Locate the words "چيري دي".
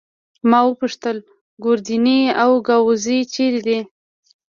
3.33-3.79